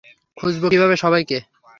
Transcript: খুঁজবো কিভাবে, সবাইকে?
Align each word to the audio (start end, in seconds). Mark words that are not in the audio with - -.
খুঁজবো 0.37 0.65
কিভাবে, 0.69 0.95
সবাইকে? 0.95 1.37